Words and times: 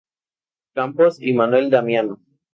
Campos 0.73 1.21
y 1.21 1.33
Manuel 1.33 1.69
Damiano. 1.69 2.19